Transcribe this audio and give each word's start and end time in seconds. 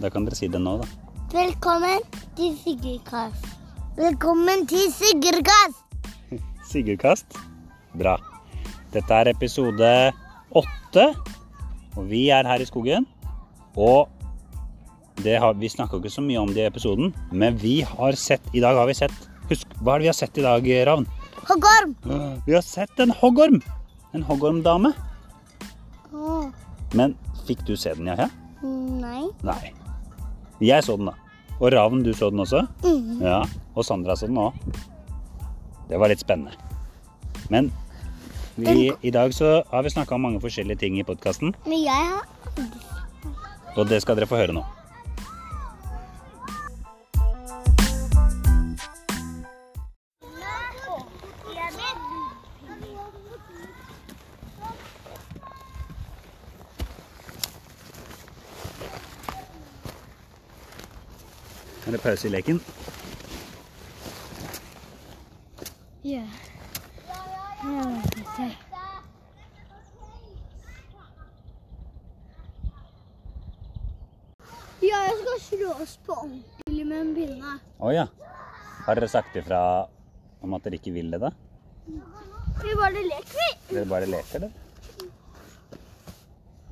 Da 0.00 0.08
kan 0.08 0.24
dere 0.24 0.36
si 0.38 0.48
det 0.48 0.60
nå, 0.64 0.78
da. 0.80 0.86
Velkommen 1.30 2.04
til 2.36 2.54
Sigurdkast. 2.56 3.48
Velkommen 3.98 4.62
til 4.70 4.86
Sigurdkast. 4.94 5.82
Sigurdkast. 6.70 7.36
Bra. 8.00 8.14
Dette 8.94 9.18
er 9.20 9.28
episode 9.34 9.90
åtte, 10.56 11.04
og 11.98 12.08
vi 12.08 12.22
er 12.32 12.48
her 12.48 12.64
i 12.64 12.68
skogen. 12.70 13.04
Og 13.76 14.08
det 15.20 15.36
har, 15.42 15.52
vi 15.60 15.68
snakka 15.68 16.00
ikke 16.00 16.12
så 16.16 16.24
mye 16.24 16.40
om 16.40 16.54
det 16.56 16.64
i 16.64 16.70
episoden, 16.70 17.12
men 17.28 17.58
vi 17.60 17.82
har 17.84 18.16
sett 18.16 18.48
I 18.56 18.62
dag 18.64 18.80
har 18.80 18.88
vi 18.88 18.96
sett 18.96 19.28
Husk, 19.50 19.68
hva 19.82 19.96
er 19.96 20.00
det 20.00 20.06
vi 20.06 20.10
har 20.14 20.16
sett 20.16 20.38
i 20.38 20.44
dag, 20.46 20.66
Ravn? 20.86 21.04
Hoggorm. 21.48 21.94
Vi 22.46 22.54
har 22.54 22.62
sett 22.64 23.02
en 23.02 23.12
hoggorm! 23.20 23.58
En 24.14 24.24
hoggormdame. 24.24 24.94
Åh, 26.14 26.46
Men 26.94 27.18
fikk 27.48 27.66
du 27.66 27.74
se 27.76 27.92
den, 27.98 28.08
Jaja? 28.14 28.30
nei. 28.62 29.26
Nei. 29.42 29.79
Jeg 30.60 30.84
så 30.84 30.96
den, 31.00 31.10
da. 31.10 31.14
Og 31.60 31.72
Ravn, 31.74 32.02
du 32.04 32.12
så 32.16 32.30
den 32.32 32.42
også? 32.44 32.64
Mm. 32.84 33.20
Ja. 33.24 33.42
Og 33.74 33.84
Sandra 33.84 34.16
så 34.16 34.28
den 34.28 34.40
òg. 34.40 34.56
Det 35.90 35.98
var 35.98 36.12
litt 36.12 36.22
spennende. 36.22 36.54
Men 37.50 37.72
vi, 38.54 38.92
i 39.02 39.10
dag 39.10 39.32
så 39.34 39.60
har 39.70 39.82
vi 39.82 39.92
snakka 39.92 40.14
om 40.14 40.28
mange 40.28 40.40
forskjellige 40.42 40.78
ting 40.84 40.98
i 41.00 41.06
podkasten, 41.06 41.54
Men 41.66 41.82
jeg 41.82 42.10
har 42.12 42.26
og 43.78 43.86
det 43.88 44.00
skal 44.02 44.18
dere 44.18 44.26
få 44.26 44.38
høre 44.40 44.54
nå. 44.54 44.64
Er 61.86 61.92
det 61.96 62.02
pause 62.02 62.28
i 62.28 62.30
leken? 62.30 62.60
Ja. 66.02 66.24
Får 67.60 68.26
se. 68.36 68.48
Ja, 74.80 74.96
jeg 75.04 75.16
skal 75.20 75.40
slå 75.44 75.72
oss 75.84 75.98
på 76.06 76.14
ordentlig 76.16 76.86
med 76.88 77.00
en 77.00 77.10
pinne. 77.16 77.56
Å 77.80 77.92
ja. 77.92 78.06
Har 78.86 78.96
dere 78.96 79.08
sagt 79.12 79.36
ifra 79.36 79.60
om 80.40 80.56
at 80.56 80.64
dere 80.64 80.80
ikke 80.80 80.94
vil 80.94 81.12
det, 81.12 81.20
da? 81.20 81.30
Vi 82.60 82.76
bare 82.76 83.04
leker, 83.04 83.36
vi. 83.36 83.50
Dere 83.74 83.88
bare 83.88 84.08
leker, 84.08 84.46
dere? 84.46 84.52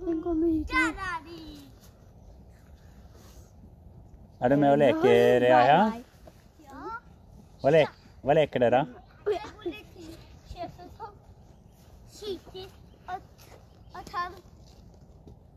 Den 0.04 0.22
kommer 0.24 0.48
hit. 0.48 0.72
Der 0.72 0.92
er 1.12 1.20
de. 1.26 1.47
Er 4.40 4.48
du 4.48 4.56
med 4.56 4.70
og 4.70 4.78
leker, 4.78 5.42
Jaja? 5.42 5.78
Ja. 6.62 6.82
Hva, 7.60 7.70
le 7.74 7.80
hva 8.22 8.34
leker 8.38 8.62
dere? 8.62 8.84
Sier 12.14 12.68
at, 13.10 13.22
at 13.98 14.12
han 14.14 14.36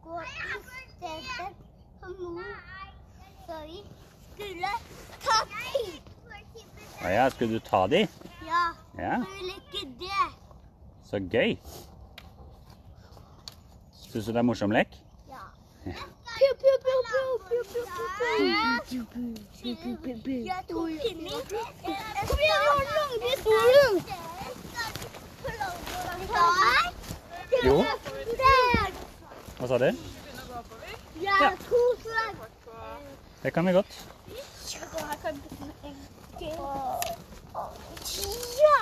går 0.01 0.25
i 0.25 0.57
stedet 0.95 1.51
for 2.01 2.15
mor, 2.23 2.49
så 3.45 3.59
skulle 4.33 4.71
ta 5.27 5.38
tid. 5.51 6.09
Å 7.01 7.13
ja, 7.13 7.27
skulle 7.35 7.59
du 7.59 7.66
ta 7.69 7.83
de? 7.88 8.01
Ja, 8.47 8.63
det. 8.97 10.23
så 11.05 11.21
gøy. 11.21 11.53
Syns 14.07 14.25
du 14.25 14.31
det 14.31 14.41
er 14.41 14.49
morsom 14.49 14.73
lek? 14.73 14.97
Ja. 15.29 15.45
Piu, 16.42 16.53
pew, 16.56 16.75
pew, 16.84 17.00
pew, 17.11 17.28
pew, 17.50 17.64
pew, 17.72 17.84
pew, 20.03 20.16
pew. 20.24 20.40
Jeg 20.46 20.62
tok 20.69 20.90
pinner. 21.03 21.41
Kom 22.29 22.40
igjen, 22.40 22.40
vi 22.40 22.46
har 22.50 22.63
den 22.79 22.88
lange 22.97 23.18
pistolen. 23.25 23.96
Jo. 27.66 27.75
Hva 29.59 29.66
sa 29.69 29.75
du? 29.78 29.90
Ja. 31.22 31.38
Det 33.44 33.51
kan 33.53 33.66
vi 33.66 33.72
godt. 33.78 33.91
Ja. 38.66 38.81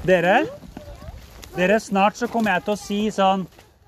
Dere, 0.00 0.46
dere, 1.56 1.76
snart 1.80 2.16
så 2.16 2.28
kommer 2.30 2.54
jeg 2.54 2.64
til 2.64 2.72
å 2.72 2.80
si 2.80 3.00
sånn 3.12 3.42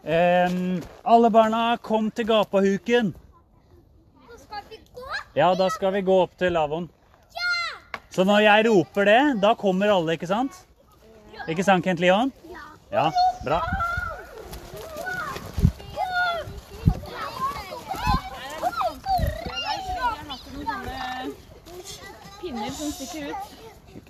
ehm, 0.05 0.83
Alle 1.09 1.31
barna, 1.33 1.63
kom 1.81 2.11
til 2.13 2.29
gapahuken. 2.29 3.15
Ja, 5.33 5.55
da 5.57 5.71
skal 5.73 5.95
vi 5.97 6.03
gå 6.05 6.19
opp 6.27 6.35
til 6.37 6.53
lavvoen. 6.53 6.91
Så 8.13 8.27
når 8.29 8.45
jeg 8.45 8.67
roper 8.69 9.09
det, 9.09 9.21
da 9.41 9.55
kommer 9.57 9.95
alle, 9.95 10.19
ikke 10.19 10.29
sant? 10.29 10.61
Ikke 11.49 11.65
sant, 11.65 11.81
Kent 11.87 12.05
Leon? 12.05 12.35
Ja, 12.93 13.09
bra. 13.47 13.63
pinner 22.43 22.71
som 22.75 22.91
stikker 22.93 23.31
ut. 23.31 23.62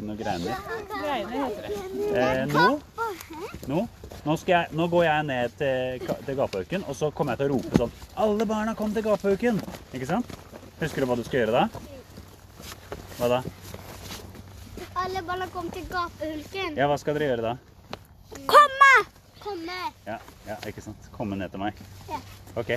Ikke 0.02 0.08
noe 0.10 0.18
greiner. 0.18 0.56
Greiner 0.90 1.44
heter 1.46 1.62
det. 1.62 1.74
Eh, 2.18 2.40
nå, 2.50 2.80
nå, 3.70 3.82
nå, 4.26 4.34
skal 4.40 4.52
jeg, 4.56 4.70
nå 4.74 4.86
går 4.90 5.04
jeg 5.06 5.26
ned 5.28 5.54
til, 5.60 6.06
til 6.26 6.38
gapahuken, 6.40 6.86
og 6.90 6.96
så 6.98 7.10
kommer 7.14 7.36
jeg 7.36 7.44
til 7.44 7.52
å 7.52 7.54
rope 7.54 7.78
sånn 7.78 7.92
Alle 8.24 8.46
barna, 8.50 8.74
kom 8.74 8.91
til 8.96 9.06
gapahuken! 9.06 9.60
Ikke 9.94 10.08
sant? 10.10 10.34
Husker 10.80 11.04
du 11.04 11.06
hva 11.06 11.18
du 11.20 11.22
skal 11.22 11.44
gjøre 11.44 11.54
da? 11.54 11.68
Hva 13.20 13.28
da? 13.30 13.38
Alle 15.04 15.22
barna 15.28 15.46
kom 15.54 15.70
til 15.70 15.86
gapehulken. 15.86 16.74
Ja, 16.78 16.91
hva 16.91 16.98
skal 16.98 17.14
dere 17.14 17.30
gjøre 17.30 17.52
da? 17.52 17.54
Komme! 18.50 18.92
Komme. 19.42 19.78
Ja, 20.08 20.18
ja, 20.48 20.58
ikke 20.66 20.82
sant? 20.82 21.06
Komme 21.14 21.38
ned 21.38 21.54
til 21.54 21.62
meg. 21.62 21.78
Ja. 22.10 22.18
Ok. 22.58 22.74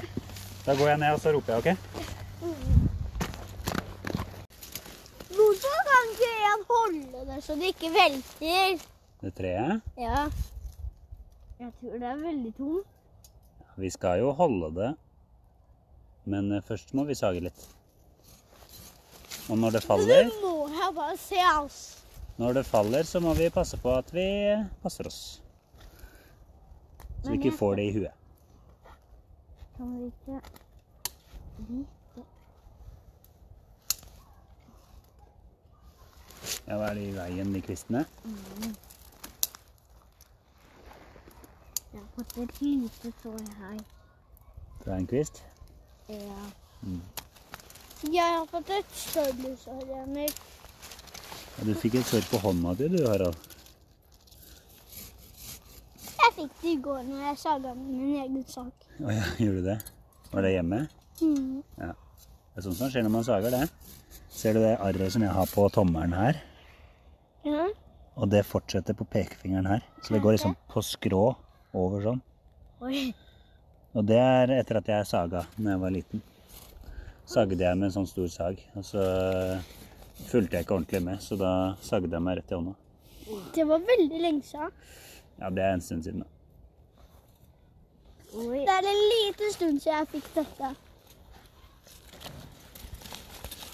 Da 0.65 0.77
går 0.77 0.93
jeg 0.93 1.01
ned, 1.01 1.17
og 1.17 1.25
så 1.25 1.33
roper 1.33 1.57
jeg, 1.57 1.61
ok? 1.65 1.69
Hvorfor 5.33 5.77
kan 5.89 6.13
ikke 6.13 6.29
jeg 6.29 6.57
holde 7.15 7.35
det 7.35 7.43
så 7.43 7.55
det 7.55 7.71
ikke 7.71 7.89
velter? 7.93 8.83
Det 9.21 9.31
treet. 9.37 9.81
Ja. 9.97 10.25
Jeg 11.59 11.71
tror 11.79 11.99
det 12.01 12.09
er 12.09 12.19
veldig 12.19 12.51
tungt. 12.57 12.87
Vi 13.77 13.89
skal 13.91 14.19
jo 14.21 14.31
holde 14.35 14.69
det, 14.75 14.89
men 16.31 16.51
eh, 16.55 16.61
først 16.63 16.93
må 16.95 17.03
vi 17.07 17.15
sage 17.15 17.41
litt. 17.43 17.65
Og 19.49 19.57
når 19.59 19.75
det 19.77 19.83
faller, 19.83 20.23
Det 20.25 20.41
må 20.41 20.67
jeg 20.71 20.93
bare 20.95 21.17
se, 21.17 21.39
altså. 21.39 22.03
når 22.37 22.53
det 22.59 22.65
faller, 22.65 23.03
så 23.03 23.19
må 23.19 23.33
vi 23.37 23.49
passe 23.49 23.77
på 23.77 23.91
at 23.95 24.13
vi 24.13 24.27
passer 24.83 25.07
oss. 25.07 25.41
Så 27.23 27.31
vi 27.31 27.37
ikke 27.39 27.51
får 27.57 27.75
det 27.75 27.85
i 27.89 27.93
huet. 27.99 28.11
Kan 29.77 29.91
vi 29.99 30.05
ikke 30.07 30.41
Ja, 36.67 36.77
hva 36.77 36.89
er 36.89 36.97
det 36.97 37.03
i 37.07 37.13
veien, 37.15 37.53
de 37.53 37.61
kvistene? 37.65 38.05
Jeg 41.93 42.01
har 42.01 42.07
fått 42.15 42.37
et 42.43 42.61
lite 42.61 43.11
sår 43.21 43.41
her. 43.59 43.79
Fra 44.83 44.97
en 44.99 45.07
kvist? 45.09 45.41
Ja. 46.09 46.43
Mm. 46.81 47.01
Jeg 48.13 48.37
har 48.37 48.45
fått 48.51 48.69
et 48.75 48.93
større 48.93 49.55
sår, 49.63 49.83
Emil. 50.03 50.33
Ja, 51.55 51.65
du 51.65 51.73
fikk 51.79 51.95
et 52.01 52.09
sår 52.09 52.25
på 52.29 52.41
hånda 52.43 52.75
di, 52.77 52.89
du, 52.93 52.99
Harald. 53.07 53.37
Jeg 56.05 56.33
fikk 56.35 56.61
det 56.61 56.71
i 56.73 56.79
går 56.83 57.01
når 57.07 57.25
jeg 57.29 57.41
saga 57.41 57.73
min 57.79 58.17
egen 58.19 58.43
sak. 58.51 58.87
Å 58.99 59.13
ja, 59.13 59.25
gjorde 59.39 59.61
du 59.61 59.69
det? 59.71 59.79
Var 60.33 60.45
det 60.45 60.51
hjemme? 60.57 60.81
Mm. 61.21 61.63
Det 61.79 62.59
er 62.59 62.65
sånt 62.65 62.79
som 62.79 62.91
skjer 62.91 63.05
når 63.07 63.13
man 63.13 63.27
sager 63.27 63.55
det. 63.55 63.65
Ser 64.35 64.57
du 64.57 64.59
det 64.59 64.75
arret 64.83 65.13
som 65.13 65.23
jeg 65.23 65.31
har 65.31 65.47
på 65.47 65.63
tommelen 65.71 66.13
her? 66.13 66.41
Ja. 67.47 67.69
Og 68.19 68.27
det 68.31 68.41
fortsetter 68.47 68.95
på 68.97 69.07
pekefingeren 69.07 69.69
her. 69.69 69.85
Så 70.03 70.13
det 70.13 70.21
går 70.23 70.35
liksom 70.35 70.57
på 70.71 70.83
skrå 70.83 71.23
over 71.75 72.03
sånn. 72.03 72.21
Oi. 72.83 73.05
Og 73.95 74.03
det 74.03 74.19
er 74.19 74.51
etter 74.57 74.81
at 74.81 74.91
jeg 74.91 75.07
saga 75.07 75.45
når 75.55 75.71
jeg 75.71 75.83
var 75.85 75.95
liten. 75.95 76.25
Sagde 77.25 77.55
jeg 77.63 77.79
med 77.79 77.87
en 77.87 77.95
sånn 77.95 78.11
stor 78.11 78.27
sag. 78.33 78.59
Og 78.75 78.83
så 78.83 79.03
fulgte 80.27 80.59
jeg 80.59 80.67
ikke 80.67 80.75
ordentlig 80.81 81.03
med, 81.07 81.23
så 81.23 81.39
da 81.39 81.51
sagde 81.83 82.11
jeg 82.11 82.23
meg 82.27 82.41
rett 82.41 82.51
i 82.51 82.59
hånda. 82.59 82.75
Det 83.55 83.63
var 83.71 83.87
veldig 83.87 84.19
lenge 84.21 84.43
siden. 84.45 84.71
Ja, 85.39 85.49
det 85.49 85.63
er 85.63 85.77
en 85.77 85.83
stund 85.83 86.03
siden, 86.05 86.23
da. 86.23 86.31
Det 88.35 88.75
er 88.75 88.87
en 88.91 89.05
liten 89.15 89.55
stund 89.55 89.79
siden 89.79 89.95
jeg 89.95 90.11
fikk 90.11 90.27
dette. 90.35 90.75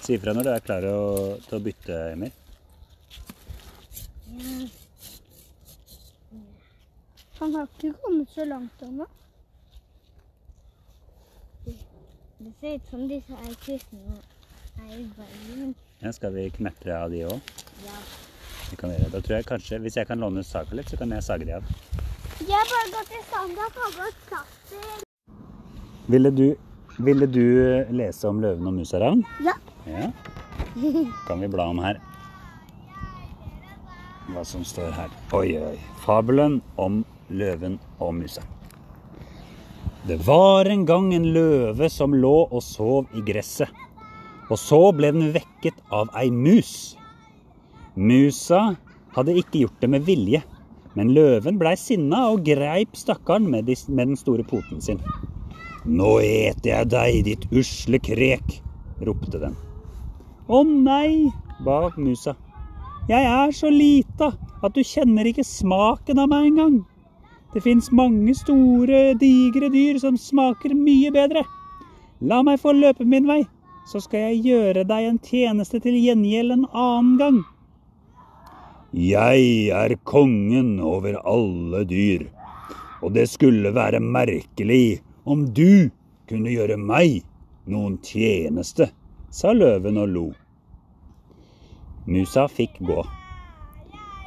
Si 0.02 0.14
ifra 0.18 0.32
når 0.34 0.42
du 0.48 0.50
er 0.52 0.60
klar 0.66 0.82
å- 0.88 1.38
til 1.46 1.58
å 1.58 1.62
bytte, 1.62 1.98
Emil. 2.12 2.32
Han 7.38 7.54
har 7.54 7.66
ikke 7.66 7.92
kommet 8.02 8.28
så 8.34 8.44
langt 8.46 8.82
ennå. 8.82 9.06
Det 12.42 12.52
ser 12.60 12.74
ut 12.74 12.90
som 12.90 13.06
disse 13.08 13.32
er 13.46 13.54
kryssene 13.62 14.16
er 14.82 14.98
i 14.98 15.04
veien. 15.18 15.74
Ja, 16.02 16.10
skal 16.12 16.32
vi 16.34 16.48
kneppe 16.50 16.90
av 16.96 17.10
de 17.10 17.22
òg? 17.28 17.40
Ja. 17.86 17.98
Det 18.70 18.78
kan 18.78 18.90
vi 18.90 18.96
gjøre. 18.96 19.10
Da 19.12 19.20
tror 19.20 19.36
jeg 19.36 19.46
kanskje, 19.46 19.78
Hvis 19.80 19.94
jeg 19.96 20.06
kan 20.08 20.18
låne 20.18 20.42
saga 20.44 20.74
litt, 20.74 20.86
så 20.90 20.96
kan 20.98 21.10
jeg 21.10 21.22
sage 21.22 21.44
de 21.46 21.52
av. 21.52 21.62
Jeg 22.40 22.50
har 22.50 22.66
bare 22.72 22.90
gått 22.96 23.08
til 23.12 23.22
Sandra 23.30 23.66
og 23.66 23.72
tatt 23.72 24.14
plaster. 24.28 25.04
Ville 26.08 26.30
du, 26.34 26.56
ville 26.98 27.26
du 27.26 27.84
lese 27.94 28.24
om 28.28 28.40
løven 28.42 28.66
og 28.66 28.74
musa, 28.74 28.98
Ravn? 28.98 29.22
Ja. 29.44 29.54
Ja. 29.86 30.10
Kan 31.26 31.40
vi 31.40 31.48
bla 31.48 31.66
om 31.68 31.78
her. 31.82 32.00
Hva 34.32 34.44
som 34.46 34.64
står 34.64 34.92
her. 34.96 35.12
Oi, 35.34 35.56
oi. 35.58 35.76
Fabelen 36.04 36.60
om 36.80 37.02
løven 37.32 37.78
og 37.98 38.14
musa. 38.14 38.44
Det 40.06 40.18
var 40.26 40.66
en 40.66 40.84
gang 40.86 41.12
en 41.14 41.28
løve 41.34 41.88
som 41.90 42.14
lå 42.14 42.36
og 42.50 42.62
sov 42.62 43.10
i 43.14 43.22
gresset. 43.26 43.70
Og 44.50 44.58
så 44.58 44.80
ble 44.94 45.12
den 45.14 45.30
vekket 45.34 45.78
av 45.94 46.10
ei 46.18 46.28
mus. 46.34 46.96
Musa 47.94 48.74
hadde 49.14 49.36
ikke 49.38 49.62
gjort 49.62 49.84
det 49.84 49.90
med 49.94 50.06
vilje, 50.08 50.42
men 50.98 51.12
løven 51.14 51.58
blei 51.60 51.74
sinna 51.78 52.24
og 52.32 52.42
greip 52.46 52.96
stakkaren 52.98 53.46
med, 53.52 53.68
de, 53.68 53.76
med 53.88 54.12
den 54.12 54.18
store 54.18 54.44
poten 54.48 54.82
sin. 54.84 55.00
Nå 55.86 56.18
eter 56.22 56.72
jeg 56.74 56.90
deg, 56.92 57.20
ditt 57.26 57.46
usle 57.54 58.00
krek, 58.02 58.58
ropte 59.06 59.40
den. 59.42 59.56
Å 60.50 60.62
nei, 60.66 61.30
ba 61.62 61.92
musa. 61.94 62.34
Jeg 63.06 63.26
er 63.26 63.52
så 63.54 63.70
lita 63.70 64.32
at 64.62 64.74
du 64.74 64.82
kjenner 64.82 65.28
ikke 65.30 65.44
smaken 65.46 66.18
av 66.22 66.30
meg 66.32 66.48
engang. 66.48 66.80
Det 67.54 67.62
fins 67.62 67.90
mange 67.94 68.34
store, 68.34 69.12
digre 69.20 69.68
dyr 69.70 70.00
som 70.02 70.16
smaker 70.18 70.74
mye 70.74 71.12
bedre. 71.14 71.44
La 72.22 72.40
meg 72.42 72.58
få 72.62 72.72
løpe 72.74 73.06
min 73.06 73.28
vei, 73.28 73.42
så 73.86 74.00
skal 74.02 74.30
jeg 74.30 74.42
gjøre 74.48 74.84
deg 74.88 75.08
en 75.08 75.18
tjeneste 75.22 75.78
til 75.82 75.98
gjengjeld 75.98 76.56
en 76.56 76.66
annen 76.70 77.16
gang. 77.20 77.40
Jeg 78.92 79.70
er 79.74 79.94
kongen 80.04 80.74
over 80.82 81.20
alle 81.22 81.84
dyr, 81.88 82.26
og 83.02 83.14
det 83.14 83.28
skulle 83.30 83.74
være 83.74 84.02
merkelig 84.02 85.00
om 85.24 85.46
du 85.54 85.90
kunne 86.30 86.50
gjøre 86.50 86.76
meg 86.80 87.22
noen 87.70 87.96
tjeneste, 88.04 88.90
sa 89.32 89.54
løven 89.56 89.96
og 89.96 90.10
lo. 90.12 90.26
Musa 92.04 92.44
fikk 92.50 92.80
gå. 92.84 93.00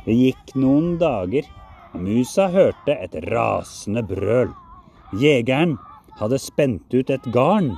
Det 0.06 0.16
gikk 0.18 0.56
noen 0.58 0.96
dager, 1.02 1.46
og 1.94 2.02
musa 2.08 2.48
hørte 2.54 2.96
et 2.98 3.16
rasende 3.30 4.02
brøl. 4.06 4.50
Jegeren 5.22 5.76
hadde 6.20 6.40
spent 6.42 6.94
ut 6.96 7.12
et 7.14 7.28
garn, 7.36 7.76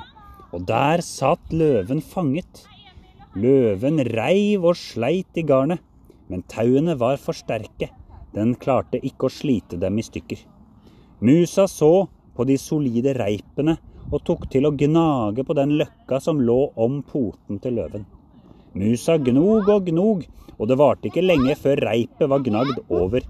og 0.55 0.63
der 0.69 1.03
satt 1.03 1.51
løven 1.51 1.99
fanget. 2.01 2.63
Løven 3.35 3.99
reiv 4.15 4.65
og 4.71 4.79
sleit 4.79 5.37
i 5.37 5.43
garnet, 5.45 5.83
men 6.31 6.45
tauene 6.49 6.95
var 6.99 7.19
for 7.21 7.35
sterke. 7.35 7.91
Den 8.35 8.55
klarte 8.55 9.01
ikke 9.03 9.27
å 9.27 9.33
slite 9.33 9.79
dem 9.81 9.99
i 9.99 10.05
stykker. 10.05 10.39
Musa 11.19 11.67
så 11.67 12.07
på 12.37 12.45
de 12.47 12.57
solide 12.61 13.15
reipene 13.17 13.77
og 14.11 14.23
tok 14.27 14.47
til 14.51 14.67
å 14.67 14.73
gnage 14.75 15.43
på 15.43 15.55
den 15.57 15.75
løkka 15.79 16.19
som 16.23 16.39
lå 16.43 16.59
om 16.79 17.01
poten 17.07 17.59
til 17.63 17.77
løven. 17.79 18.05
Musa 18.77 19.17
gnog 19.17 19.69
og 19.73 19.87
gnog, 19.89 20.25
og 20.57 20.69
det 20.69 20.77
varte 20.79 21.09
ikke 21.09 21.25
lenge 21.25 21.55
før 21.59 21.81
reipet 21.89 22.29
var 22.31 22.43
gnagd 22.45 22.81
over. 22.93 23.25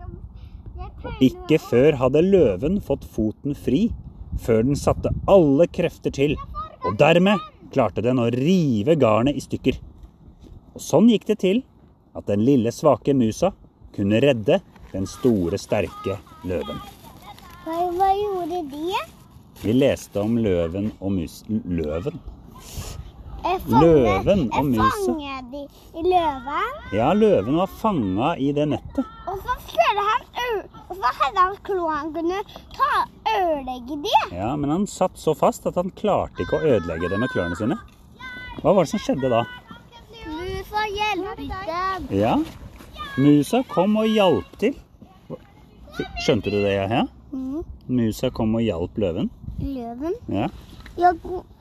Og 1.07 1.23
ikke 1.23 1.59
før 1.61 1.97
hadde 2.01 2.25
løven 2.25 2.79
fått 2.83 3.05
foten 3.13 3.55
fri, 3.57 3.87
før 4.43 4.65
den 4.67 4.77
satte 4.77 5.13
alle 5.29 5.67
krefter 5.71 6.13
til, 6.13 6.35
og 6.85 6.97
dermed 6.99 7.41
klarte 7.73 8.03
den 8.05 8.21
å 8.21 8.29
rive 8.33 8.95
garnet 8.99 9.37
i 9.37 9.43
stykker. 9.43 9.79
Og 10.75 10.83
sånn 10.83 11.09
gikk 11.09 11.25
det 11.31 11.39
til 11.43 11.63
at 12.17 12.27
den 12.29 12.45
lille 12.45 12.73
svake 12.73 13.15
musa 13.17 13.53
kunne 13.95 14.21
redde 14.21 14.61
den 14.93 15.07
store, 15.09 15.57
sterke 15.59 16.19
løven. 16.47 16.79
Hva, 17.65 17.77
hva 17.97 18.11
gjorde 18.15 18.63
de? 18.71 19.16
Vi 19.63 19.73
leste 19.73 20.21
om 20.21 20.37
løven 20.37 20.91
og 20.99 21.11
mus... 21.11 21.41
Løven? 21.49 22.19
Løven 23.67 24.47
og 24.51 24.65
musa. 24.65 24.83
Jeg 24.83 25.03
fanget 25.05 25.51
de 25.53 25.61
i 25.99 26.03
løven, 26.03 26.79
Ja, 26.93 27.11
løven 27.15 27.55
var 27.61 27.69
fanga 27.79 28.33
i 28.43 28.49
det 28.51 28.65
nettet. 28.73 29.05
og 29.27 29.37
så 29.43 29.55
skulle 29.67 30.03
han 30.09 30.25
og 30.89 30.95
så 30.95 31.11
hadde 31.19 31.39
han 31.43 31.55
klo 31.67 31.87
han 31.91 32.11
kunne 32.15 32.39
ta 32.75 32.89
ødelegge 33.37 33.97
de. 34.03 34.13
Ja, 34.35 34.55
Men 34.55 34.69
han 34.71 34.87
satt 34.87 35.17
så 35.19 35.33
fast 35.35 35.65
at 35.67 35.75
han 35.75 35.91
klarte 35.91 36.43
ikke 36.43 36.59
å 36.59 36.65
ødelegge 36.75 37.09
det 37.11 37.19
med 37.19 37.29
klørne 37.33 37.55
sine. 37.59 37.77
Hva 38.61 38.73
var 38.73 38.83
det 38.87 38.91
som 38.95 39.03
skjedde 39.03 39.29
da? 39.31 39.43
Musa 40.27 40.85
hjalp 40.95 41.37
dem. 41.37 42.07
Ja, 42.17 42.35
musa 43.17 43.63
kom 43.69 43.95
og 44.01 44.07
hjalp 44.09 44.57
til. 44.61 44.75
Skjønte 46.25 46.51
du 46.53 46.59
det, 46.63 46.73
ja? 46.77 47.03
Mm. 47.31 47.63
Musa 47.87 48.29
kom 48.33 48.55
og 48.57 48.63
hjalp 48.65 48.97
løven. 49.01 49.29
Løven? 49.61 50.15
Ja. 50.31 50.49
Ja, 50.97 51.11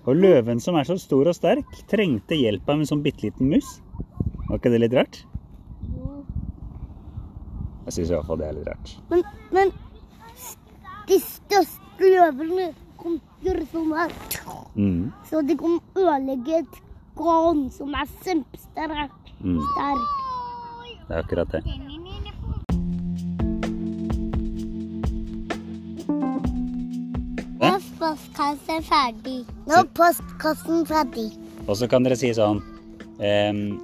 Og 0.07 0.17
løven 0.17 0.61
som 0.65 0.77
er 0.81 0.87
så 0.89 0.97
stor 1.01 1.29
og 1.29 1.35
sterk, 1.37 1.69
trengte 1.91 2.37
hjelp 2.39 2.69
av 2.73 2.81
en 2.81 2.89
sånn 2.89 3.03
bitte 3.05 3.27
liten 3.27 3.51
mus. 3.53 3.81
Var 4.47 4.57
ikke 4.61 4.73
det 4.73 4.81
litt 4.81 4.97
rart? 4.97 5.19
Jeg 7.87 7.95
syns 7.95 8.09
i 8.11 8.15
hvert 8.17 8.27
fall 8.27 8.41
det 8.41 8.49
er 8.49 8.57
litt 8.57 8.67
rart. 8.71 8.95
men, 9.13 9.21
men 9.55 9.71
de 11.07 11.19
største 11.23 12.09
løvene 12.11 12.71
kom 12.99 13.21
gjøre 13.45 13.67
sånn 13.71 13.93
her. 13.95 14.15
Mm. 14.75 15.13
Så 15.29 15.43
de 15.47 15.55
kom 15.61 15.77
ødelegge 15.95 16.63
et 16.65 16.81
garn 17.17 17.67
som 17.71 17.95
er 17.95 18.09
kjempesterkt. 18.25 19.31
Mm. 19.45 19.61
Det 21.07 21.15
er 21.15 21.21
akkurat 21.23 21.55
det. 21.55 21.63
Nå 28.07 28.13
postkassen 28.15 28.85
ferdig. 28.87 29.41
Nå 29.67 29.81
er 29.81 29.87
postkassen 29.99 30.85
ferdig. 30.87 31.25
Og 31.67 31.75
så 31.75 31.89
kan 31.91 32.05
dere 32.07 32.15
si 32.15 32.29
sånn 32.37 32.61
ehm, 33.19 33.81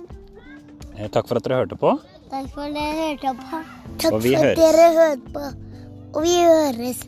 eh, 0.94 1.08
Takk 1.10 1.26
for 1.26 1.40
at 1.40 1.48
dere 1.48 1.58
hørte 1.64 1.78
på. 1.80 1.96
Takk 2.30 2.46
for 2.54 2.68
at 2.68 2.76
dere 2.76 2.92
hørte 3.00 3.32
på. 3.40 3.62
Takk 3.98 4.14
for 4.14 4.20
at 4.20 4.44
høres. 4.44 4.60
dere 4.60 4.86
hørte 4.94 5.34
på. 5.34 5.48
Og 6.12 6.22
vi 6.22 6.36
høres. 6.38 7.02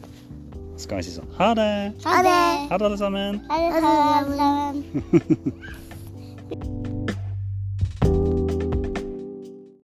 Så 0.75 0.90
kan 0.90 0.99
vi 0.99 1.06
si 1.06 1.14
sånn 1.14 1.30
Ha 1.38 1.52
det! 1.54 1.71
Ha 2.02 2.18
det. 2.26 2.35
Ha 2.73 2.80
det, 2.83 2.90
alle 2.90 2.99
sammen! 2.99 3.38
Ha 3.47 3.62
det, 3.62 3.94
alle 4.18 4.38
sammen. 4.42 5.73